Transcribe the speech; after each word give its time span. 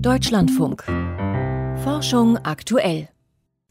Deutschlandfunk. 0.00 0.84
Forschung 1.82 2.38
aktuell. 2.38 3.08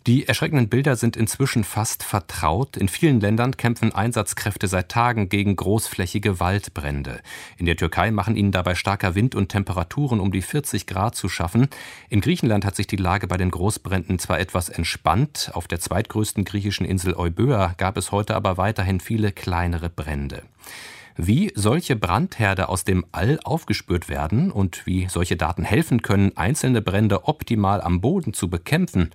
Die 0.06 0.28
erschreckenden 0.28 0.70
Bilder 0.70 0.96
sind 0.96 1.16
inzwischen 1.18 1.64
fast 1.64 2.04
vertraut. 2.04 2.78
In 2.78 2.88
vielen 2.88 3.20
Ländern 3.20 3.58
kämpfen 3.58 3.94
Einsatzkräfte 3.94 4.68
seit 4.68 4.90
Tagen 4.90 5.30
gegen 5.30 5.56
großflächige 5.56 6.40
Waldbrände. 6.40 7.22
In 7.58 7.66
der 7.66 7.78
Türkei 7.78 8.12
machen 8.12 8.36
ihnen 8.36 8.52
dabei 8.52 8.76
starker 8.76 9.16
Wind 9.16 9.36
und 9.36 9.50
Temperaturen 9.50 10.20
um 10.20 10.32
die 10.32 10.42
40 10.42 10.88
Grad 10.88 11.16
zu 11.16 11.30
schaffen. 11.30 11.68
In 12.10 12.22
Griechenland 12.22 12.66
hat 12.66 12.76
sich 12.76 12.88
die 12.88 12.98
Lage 12.98 13.28
bei 13.28 13.38
den 13.38 13.52
Großbränden 13.52 14.20
zwar 14.20 14.40
etwas 14.40 14.70
entspannt. 14.70 15.52
Auf 15.54 15.68
der 15.68 15.80
zweitgrößten 15.80 16.44
griechischen 16.44 16.86
Insel 16.86 17.16
Euböa 17.16 17.74
gab 17.78 17.98
es 17.98 18.12
heute 18.12 18.36
aber 18.36 18.58
weiterhin 18.58 19.00
viele 19.00 19.32
kleinere 19.32 19.90
Brände. 19.90 20.44
Wie 21.16 21.52
solche 21.54 21.96
Brandherde 21.96 22.70
aus 22.70 22.84
dem 22.84 23.06
All 23.12 23.40
aufgespürt 23.44 24.10
werden 24.10 24.52
und 24.52 24.86
wie 24.88 25.08
solche 25.10 25.36
Daten 25.38 25.64
helfen 25.64 26.02
können, 26.02 26.36
einzelne 26.38 26.82
Brände 26.82 27.28
optimal 27.28 27.82
am 27.82 28.02
Boden 28.02 28.34
zu 28.34 28.50
bekämpfen, 28.50 29.12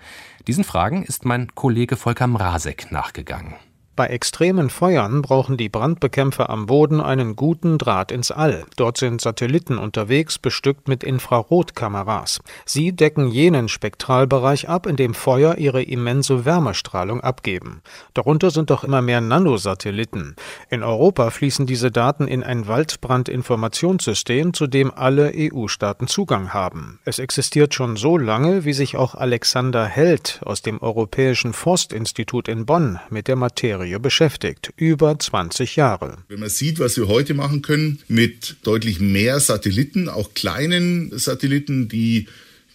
diesen 0.47 0.65
Fragen 0.65 1.05
ist 1.05 1.25
mein 1.25 1.55
Kollege 1.55 1.97
Volker 1.97 2.29
Mrazek 2.29 2.93
nachgegangen. 2.93 3.55
Bei 3.99 4.07
extremen 4.07 4.71
Feuern 4.71 5.23
brauchen 5.23 5.57
die 5.57 5.69
Brandbekämpfer 5.69 6.51
am 6.51 6.67
Boden 6.67 7.01
einen 7.01 7.35
guten 7.35 7.79
Draht 7.79 8.13
ins 8.13 8.31
All. 8.31 8.65
Dort 8.77 8.97
sind 8.97 9.21
Satelliten 9.21 9.77
unterwegs, 9.77 10.39
bestückt 10.39 10.87
mit 10.87 11.03
Infrarotkameras. 11.03 12.39
Sie 12.65 12.93
decken 12.93 13.27
jenen 13.27 13.67
Spektralbereich 13.67 14.69
ab, 14.69 14.87
in 14.87 14.95
dem 14.95 15.15
Feuer 15.15 15.57
ihre 15.57 15.83
immense 15.83 16.45
Wärmestrahlung 16.45 17.23
abgeben. 17.23 17.83
Darunter 18.15 18.53
sind 18.53 18.71
doch 18.71 18.85
immer 18.85 19.03
mehr 19.03 19.21
Nanosatelliten. 19.21 20.37
In 20.71 20.85
Europa 20.85 21.31
fließen 21.31 21.67
diese 21.67 21.91
Daten 21.91 22.29
in 22.29 22.45
ein 22.45 22.69
Waldbrandinformationssystem, 22.69 24.55
zu 24.55 24.69
dem 24.69 24.93
alle 24.95 25.33
EU-Staaten 25.35 26.07
Zugang 26.07 26.55
haben. 26.55 27.01
Es 27.05 27.19
existiert 27.19 27.75
schon 27.75 27.97
so 27.97 28.17
lange, 28.17 28.65
wie 28.65 28.75
sich 28.75 28.97
auch 28.97 29.17
Alexander 29.17 29.87
Held 29.87 30.41
aus 30.45 30.63
dem 30.63 30.81
Europäischen 30.81 31.53
Forstinstitut 31.53 32.47
in 32.47 32.65
Bonn 32.65 33.01
mit 33.11 33.27
der 33.27 33.35
Materie 33.35 33.88
Serie 33.89 34.01
beschäftigt, 34.01 34.71
über 34.77 35.19
20 35.19 35.77
Jahre. 35.77 36.19
Wenn 36.29 36.41
man 36.41 36.51
sieht, 36.51 36.79
was 36.79 36.97
wir 36.99 37.09
heute 37.09 37.33
machen 37.33 37.63
können 37.63 38.01
mit 38.07 38.57
deutlich 38.63 39.01
mehr 39.01 39.41
Satelliten, 39.41 40.11
auch 40.11 40.35
kleinen 40.35 41.11
Satelliten, 41.19 41.89
die 41.89 42.27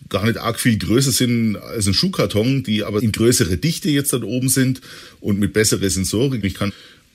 gar 0.10 0.26
nicht 0.26 0.38
arg 0.38 0.60
viel 0.60 0.78
größer 0.78 1.12
sind 1.12 1.56
als 1.56 1.88
ein 1.88 1.94
Schuhkarton, 1.94 2.64
die 2.64 2.84
aber 2.84 3.02
in 3.04 3.12
größere 3.12 3.58
Dichte 3.58 3.90
jetzt 3.90 4.12
dann 4.12 4.24
oben 4.24 4.50
sind 4.50 4.82
und 5.22 5.40
mit 5.40 5.54
besserer 5.54 5.90
Sensorik. 5.90 6.44
Ich 6.44 6.56
kann 6.56 6.74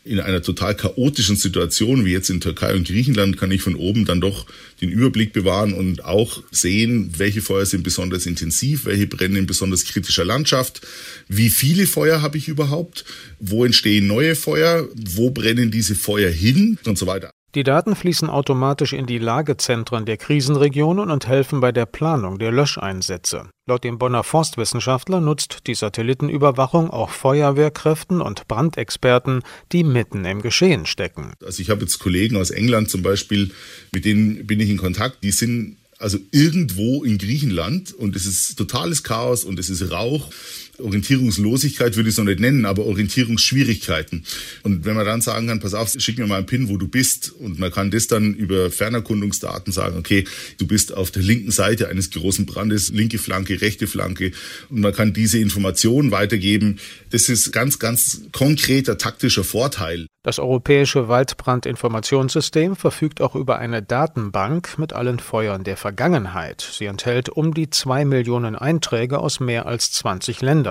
in 0.08 0.20
einer 0.20 0.42
total 0.42 0.74
chaotischen 0.74 1.36
Situation 1.36 2.04
wie 2.04 2.12
jetzt 2.12 2.30
in 2.30 2.40
Türkei 2.40 2.74
und 2.74 2.86
Griechenland 2.86 3.36
kann 3.36 3.50
ich 3.50 3.62
von 3.62 3.74
oben 3.74 4.06
dann 4.06 4.20
doch 4.20 4.46
den 4.80 4.90
Überblick 4.90 5.32
bewahren 5.32 5.74
und 5.74 6.04
auch 6.04 6.42
sehen, 6.50 7.12
welche 7.18 7.42
Feuer 7.42 7.66
sind 7.66 7.82
besonders 7.82 8.24
intensiv, 8.26 8.86
welche 8.86 9.06
brennen 9.06 9.36
in 9.36 9.46
besonders 9.46 9.84
kritischer 9.84 10.24
Landschaft, 10.24 10.80
wie 11.28 11.50
viele 11.50 11.86
Feuer 11.86 12.22
habe 12.22 12.38
ich 12.38 12.48
überhaupt, 12.48 13.04
wo 13.38 13.64
entstehen 13.64 14.06
neue 14.06 14.34
Feuer, 14.34 14.88
wo 14.94 15.30
brennen 15.30 15.70
diese 15.70 15.94
Feuer 15.94 16.30
hin 16.30 16.78
und 16.84 16.96
so 16.96 17.06
weiter. 17.06 17.30
Die 17.54 17.62
Daten 17.62 17.96
fließen 17.96 18.28
automatisch 18.28 18.92
in 18.92 19.06
die 19.06 19.16
Lagezentren 19.16 20.04
der 20.04 20.18
Krisenregionen 20.18 21.10
und 21.10 21.26
helfen 21.26 21.60
bei 21.60 21.72
der 21.72 21.86
Planung 21.86 22.38
der 22.38 22.52
Löscheinsätze. 22.52 23.48
Laut 23.66 23.84
dem 23.84 23.98
Bonner 23.98 24.22
Forstwissenschaftler 24.22 25.20
nutzt 25.20 25.66
die 25.66 25.74
Satellitenüberwachung 25.74 26.90
auch 26.90 27.08
Feuerwehrkräften 27.08 28.20
und 28.20 28.48
Brandexperten, 28.48 29.40
die 29.72 29.82
mitten 29.82 30.26
im 30.26 30.42
Geschehen 30.42 30.84
stecken. 30.84 31.32
Also 31.42 31.62
ich 31.62 31.70
habe 31.70 31.80
jetzt 31.80 31.98
Kollegen 32.00 32.36
aus 32.36 32.50
England 32.50 32.90
zum 32.90 33.02
Beispiel, 33.02 33.50
mit 33.92 34.04
denen 34.04 34.46
bin 34.46 34.60
ich 34.60 34.68
in 34.68 34.76
Kontakt, 34.76 35.22
die 35.22 35.32
sind 35.32 35.78
also 35.98 36.18
irgendwo 36.30 37.02
in 37.02 37.18
Griechenland 37.18 37.92
und 37.92 38.14
es 38.14 38.26
ist 38.26 38.56
totales 38.56 39.02
Chaos 39.02 39.44
und 39.44 39.58
es 39.58 39.68
ist 39.68 39.90
Rauch. 39.90 40.30
Orientierungslosigkeit 40.78 41.96
würde 41.96 42.08
ich 42.08 42.14
es 42.14 42.18
noch 42.18 42.24
nicht 42.24 42.40
nennen, 42.40 42.66
aber 42.66 42.86
Orientierungsschwierigkeiten. 42.86 44.24
Und 44.62 44.84
wenn 44.84 44.94
man 44.94 45.04
dann 45.04 45.20
sagen 45.20 45.48
kann, 45.48 45.60
pass 45.60 45.74
auf, 45.74 45.94
schick 45.98 46.18
mir 46.18 46.26
mal 46.26 46.36
einen 46.36 46.46
Pin, 46.46 46.68
wo 46.68 46.76
du 46.76 46.88
bist 46.88 47.32
und 47.38 47.58
man 47.58 47.70
kann 47.70 47.90
das 47.90 48.06
dann 48.06 48.34
über 48.34 48.70
Fernerkundungsdaten 48.70 49.72
sagen, 49.72 49.98
okay, 49.98 50.24
du 50.58 50.66
bist 50.66 50.94
auf 50.94 51.10
der 51.10 51.22
linken 51.22 51.50
Seite 51.50 51.88
eines 51.88 52.10
großen 52.10 52.46
Brandes, 52.46 52.90
linke 52.90 53.18
Flanke, 53.18 53.60
rechte 53.60 53.86
Flanke 53.86 54.32
und 54.70 54.80
man 54.80 54.92
kann 54.92 55.12
diese 55.12 55.38
Informationen 55.38 56.10
weitergeben. 56.10 56.78
Das 57.10 57.28
ist 57.28 57.52
ganz, 57.52 57.78
ganz 57.78 58.22
konkreter 58.32 58.98
taktischer 58.98 59.44
Vorteil. 59.44 60.06
Das 60.24 60.38
europäische 60.38 61.08
Waldbrandinformationssystem 61.08 62.76
verfügt 62.76 63.22
auch 63.22 63.34
über 63.34 63.58
eine 63.58 63.82
Datenbank 63.82 64.76
mit 64.76 64.92
allen 64.92 65.20
Feuern 65.20 65.64
der 65.64 65.78
Vergangenheit. 65.78 66.60
Sie 66.60 66.84
enthält 66.84 67.30
um 67.30 67.54
die 67.54 67.70
zwei 67.70 68.04
Millionen 68.04 68.54
Einträge 68.54 69.20
aus 69.20 69.40
mehr 69.40 69.64
als 69.64 69.90
20 69.92 70.42
Ländern. 70.42 70.67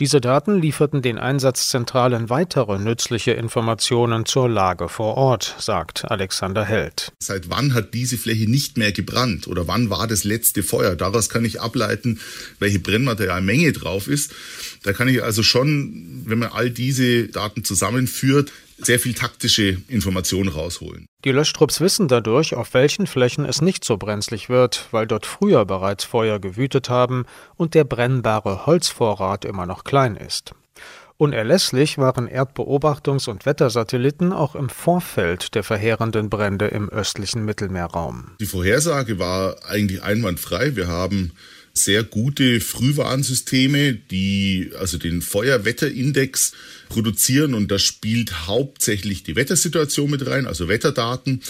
Diese 0.00 0.20
Daten 0.20 0.60
lieferten 0.60 1.02
den 1.02 1.18
Einsatzzentralen 1.18 2.28
weitere 2.28 2.80
nützliche 2.80 3.30
Informationen 3.30 4.26
zur 4.26 4.48
Lage 4.48 4.88
vor 4.88 5.16
Ort, 5.16 5.54
sagt 5.60 6.10
Alexander 6.10 6.64
Held. 6.64 7.12
Seit 7.20 7.48
wann 7.48 7.74
hat 7.74 7.94
diese 7.94 8.18
Fläche 8.18 8.50
nicht 8.50 8.76
mehr 8.76 8.90
gebrannt 8.90 9.46
oder 9.46 9.68
wann 9.68 9.90
war 9.90 10.08
das 10.08 10.24
letzte 10.24 10.64
Feuer? 10.64 10.96
Daraus 10.96 11.28
kann 11.28 11.44
ich 11.44 11.60
ableiten, 11.60 12.18
welche 12.58 12.80
Brennmaterialmenge 12.80 13.70
drauf 13.70 14.08
ist. 14.08 14.32
Da 14.82 14.92
kann 14.92 15.06
ich 15.06 15.22
also 15.22 15.44
schon, 15.44 16.22
wenn 16.26 16.40
man 16.40 16.50
all 16.50 16.70
diese 16.70 17.28
Daten 17.28 17.62
zusammenführt, 17.62 18.50
sehr 18.78 18.98
viel 18.98 19.14
taktische 19.14 19.78
Informationen 19.88 20.48
rausholen. 20.48 21.06
Die 21.24 21.32
Löschtrupps 21.32 21.80
wissen 21.80 22.08
dadurch, 22.08 22.54
auf 22.54 22.74
welchen 22.74 23.06
Flächen 23.06 23.44
es 23.44 23.62
nicht 23.62 23.84
so 23.84 23.96
brenzlig 23.96 24.48
wird, 24.48 24.88
weil 24.90 25.06
dort 25.06 25.26
früher 25.26 25.64
bereits 25.64 26.04
Feuer 26.04 26.38
gewütet 26.38 26.88
haben 26.88 27.24
und 27.56 27.74
der 27.74 27.84
brennbare 27.84 28.66
Holzvorrat 28.66 29.44
immer 29.44 29.66
noch 29.66 29.84
klein 29.84 30.16
ist. 30.16 30.54
Unerlässlich 31.16 31.96
waren 31.96 32.28
Erdbeobachtungs- 32.28 33.30
und 33.30 33.46
Wettersatelliten 33.46 34.32
auch 34.32 34.56
im 34.56 34.68
Vorfeld 34.68 35.54
der 35.54 35.62
verheerenden 35.62 36.28
Brände 36.28 36.66
im 36.66 36.88
östlichen 36.88 37.44
Mittelmeerraum. 37.44 38.32
Die 38.40 38.46
Vorhersage 38.46 39.20
war 39.20 39.56
eigentlich 39.64 40.02
einwandfrei. 40.02 40.74
Wir 40.74 40.88
haben 40.88 41.32
sehr 41.76 42.04
gute 42.04 42.60
Frühwarnsysteme, 42.60 43.94
die 43.94 44.70
also 44.78 44.96
den 44.96 45.22
Feuerwetterindex 45.22 46.52
produzieren 46.88 47.54
und 47.54 47.70
da 47.70 47.78
spielt 47.78 48.46
hauptsächlich 48.46 49.24
die 49.24 49.34
Wettersituation 49.34 50.10
mit 50.10 50.26
rein, 50.26 50.46
also 50.46 50.68
Wetterdaten 50.68 51.40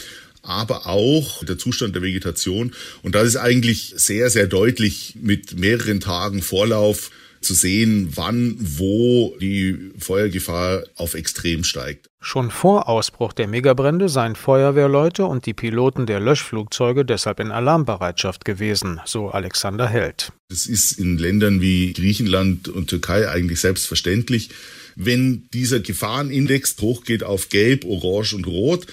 aber 0.44 0.86
auch 0.86 1.42
der 1.44 1.58
Zustand 1.58 1.94
der 1.94 2.02
Vegetation. 2.02 2.74
Und 3.02 3.14
das 3.14 3.28
ist 3.28 3.36
eigentlich 3.36 3.94
sehr, 3.96 4.30
sehr 4.30 4.46
deutlich 4.46 5.14
mit 5.20 5.58
mehreren 5.58 6.00
Tagen 6.00 6.42
Vorlauf 6.42 7.10
zu 7.40 7.54
sehen, 7.54 8.10
wann, 8.14 8.56
wo 8.58 9.36
die 9.40 9.92
Feuergefahr 9.98 10.84
auf 10.96 11.14
extrem 11.14 11.64
steigt. 11.64 12.10
Schon 12.26 12.50
vor 12.50 12.88
Ausbruch 12.88 13.34
der 13.34 13.46
Megabrände 13.46 14.08
seien 14.08 14.34
Feuerwehrleute 14.34 15.26
und 15.26 15.44
die 15.44 15.52
Piloten 15.52 16.06
der 16.06 16.20
Löschflugzeuge 16.20 17.04
deshalb 17.04 17.38
in 17.38 17.50
Alarmbereitschaft 17.50 18.46
gewesen, 18.46 18.98
so 19.04 19.28
Alexander 19.28 19.86
Held. 19.86 20.32
Das 20.48 20.64
ist 20.64 20.92
in 20.92 21.18
Ländern 21.18 21.60
wie 21.60 21.92
Griechenland 21.92 22.68
und 22.68 22.88
Türkei 22.88 23.28
eigentlich 23.28 23.60
selbstverständlich. 23.60 24.48
Wenn 24.96 25.48
dieser 25.52 25.80
Gefahrenindex 25.80 26.76
hochgeht 26.80 27.24
auf 27.24 27.48
Gelb, 27.48 27.84
Orange 27.84 28.34
und 28.34 28.46
Rot, 28.46 28.86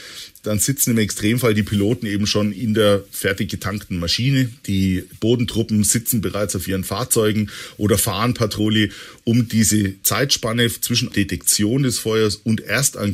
dann 0.43 0.57
sitzen 0.57 0.91
im 0.91 0.97
Extremfall 0.97 1.53
die 1.53 1.63
Piloten 1.63 2.07
eben 2.07 2.25
schon 2.25 2.51
in 2.51 2.73
der 2.73 3.03
fertig 3.11 3.49
getankten 3.49 3.99
Maschine. 3.99 4.49
Die 4.65 5.03
Bodentruppen 5.19 5.83
sitzen 5.83 6.21
bereits 6.21 6.55
auf 6.55 6.67
ihren 6.67 6.83
Fahrzeugen 6.83 7.51
oder 7.77 7.97
fahren 7.97 8.33
Patrouille, 8.33 8.89
um 9.23 9.47
diese 9.47 10.01
Zeitspanne 10.01 10.69
zwischen 10.69 11.11
Detektion 11.11 11.83
des 11.83 11.99
Feuers 11.99 12.37
und 12.37 12.61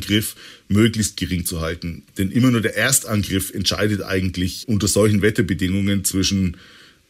Erstangriff 0.08 0.34
möglichst 0.68 1.16
gering 1.16 1.44
zu 1.44 1.60
halten. 1.60 2.02
Denn 2.16 2.30
immer 2.30 2.50
nur 2.50 2.60
der 2.60 2.76
Erstangriff 2.76 3.52
entscheidet 3.54 4.02
eigentlich 4.02 4.66
unter 4.66 4.88
solchen 4.88 5.22
Wetterbedingungen 5.22 6.04
zwischen 6.04 6.56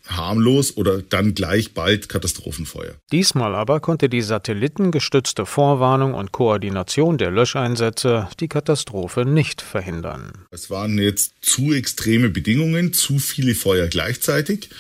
harmlos 0.07 0.77
oder 0.77 1.03
dann 1.03 1.35
gleich 1.35 1.73
bald 1.73 2.09
Katastrophenfeuer. 2.09 2.95
Diesmal 3.13 3.55
aber 3.55 3.81
konnte 3.81 4.09
die 4.09 4.23
satellitengestützte 4.23 5.45
Vorwarnung 5.45 6.15
und 6.15 6.33
Koordination 6.33 7.19
der 7.19 7.31
Löscheinsätze 7.31 8.29
die 8.41 8.49
Katastrophe 8.49 9.27
nicht 9.27 9.61
verhindern. 9.61 10.33
Es 10.51 10.71
waren 10.71 10.99
jetzt 10.99 11.35
zu 11.43 11.75
extreme 11.75 12.31
Bedingungen, 12.31 12.95
zu 12.95 13.19
viele 13.19 13.55
Feuer 13.55 13.87
gleichzeitig 13.87 14.71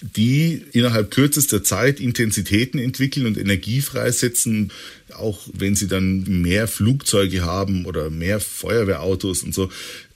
die 0.00 0.64
innerhalb 0.72 1.10
kürzester 1.10 1.62
Zeit 1.62 2.00
Intensitäten 2.00 2.78
entwickeln 2.78 3.26
und 3.26 3.36
Energie 3.36 3.80
freisetzen, 3.80 4.70
Auch 5.14 5.40
wenn 5.52 5.74
sie 5.74 5.88
dann 5.88 6.24
mehr 6.42 6.68
Flugzeuge 6.68 7.42
haben 7.42 7.86
oder 7.86 8.10
mehr 8.10 8.40
Feuerwehrautos 8.40 9.42
und 9.42 9.54
so, 9.54 9.68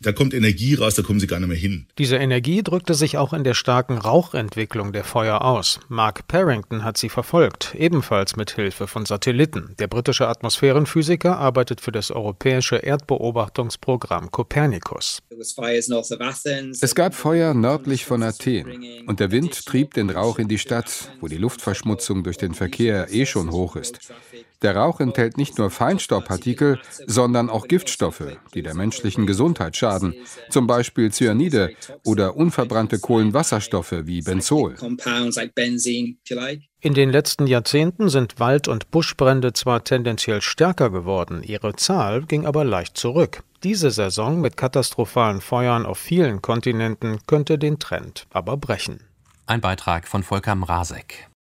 da 0.03 0.13
kommt 0.13 0.35
Energie 0.35 0.75
raus, 0.75 0.97
da 0.97 1.03
kommen 1.03 1.21
sie 1.21 1.29
gar 1.29 1.39
nicht 1.39 1.49
mehr 1.49 1.57
hin. 1.57 1.87
Diese 1.97 2.17
Energie 2.17 2.63
drückte 2.63 2.95
sich 2.95 3.19
auch 3.19 3.33
in 3.33 3.45
der 3.45 3.55
starken 3.55 3.99
Rauchentwicklung 3.99 4.93
der 4.93 5.05
Feuer 5.05 5.43
aus. 5.43 5.79
Mark 5.89 6.27
Parrington 6.27 6.83
hat 6.83 6.99
sie 6.99 7.09
verfolgt, 7.09 7.75
ebenfalls 7.79 8.35
mit 8.37 8.51
Hilfe 8.51 8.89
von 8.89 9.07
Satelliten. 9.07 9.75
Der 9.79 9.87
britische 9.87 10.27
Atmosphärenphysiker 10.27 11.39
arbeitet 11.39 11.81
für 11.81 11.93
das 11.93 12.11
europäische 12.11 12.77
Erdbeobachtungsprogramm 12.77 14.31
Copernicus. 14.31 15.23
Es 16.81 16.95
gab 16.95 17.15
Feuer 17.15 17.55
nördlich 17.55 18.05
von 18.05 18.23
Athen 18.23 19.07
und 19.07 19.21
der 19.21 19.31
Wind 19.31 19.65
trieb 19.67 19.95
den 19.95 20.11
Rauch 20.11 20.39
in 20.39 20.49
die 20.49 20.59
Stadt, 20.59 21.13
wo 21.21 21.29
die 21.29 21.39
Luftverschmutzung 21.39 22.25
durch 22.25 22.39
den 22.39 22.55
Verkehr 22.55 23.07
eh 23.13 23.25
schon 23.27 23.53
hoch 23.53 23.77
ist. 23.77 23.99
Der 24.63 24.77
Rauch 24.77 25.01
enthält 25.01 25.37
nicht 25.37 25.59
nur 25.59 25.71
Feinstaubpartikel, 25.71 26.81
sondern 27.07 27.51
auch 27.51 27.67
Giftstoffe, 27.67 28.25
die 28.55 28.63
der 28.63 28.75
menschlichen 28.75 29.27
Gesundheit 29.27 29.77
schaden, 29.77 30.15
zum 30.51 30.67
Beispiel 30.67 31.11
Cyanide 31.13 31.75
oder 32.05 32.37
unverbrannte 32.37 32.99
Kohlenwasserstoffe 33.01 33.95
wie 34.05 34.23
Benzol. 34.23 34.77
In 36.81 36.95
den 36.95 37.11
letzten 37.11 37.47
Jahrzehnten 37.47 38.09
sind 38.09 38.41
Wald- 38.41 38.69
und 38.69 38.91
Buschbrände 38.91 39.53
zwar 39.53 39.85
tendenziell 39.85 40.41
stärker 40.41 40.91
geworden, 40.91 41.43
ihre 41.43 41.75
Zahl 41.77 42.23
ging 42.23 42.47
aber 42.47 42.65
leicht 42.65 42.97
zurück. 42.97 43.43
Diese 43.63 43.91
Saison 43.93 44.41
mit 44.41 44.57
katastrophalen 44.57 45.41
Feuern 45.41 45.87
auf 45.87 45.99
vielen 45.99 46.43
Kontinenten 46.43 47.19
könnte 47.27 47.59
den 47.59 47.79
Trend 47.79 48.27
aber 48.31 48.57
brechen. 48.57 49.01
Ein 49.47 49.61
Beitrag 49.61 50.09
von 50.09 50.23
Volker 50.23 50.55
Mrazek. 50.55 51.29